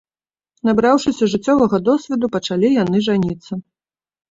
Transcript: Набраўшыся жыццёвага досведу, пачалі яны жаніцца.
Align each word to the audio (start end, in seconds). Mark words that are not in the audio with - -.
Набраўшыся 0.69 1.23
жыццёвага 1.35 1.77
досведу, 1.91 2.33
пачалі 2.39 2.73
яны 2.83 2.97
жаніцца. 3.11 3.63